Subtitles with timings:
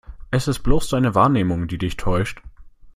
[0.31, 2.41] Es ist bloß deine Wahrnehmung, die dich täuscht.